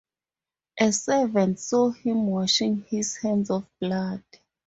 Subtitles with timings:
[0.79, 4.23] A servant saw him washing his hands of blood.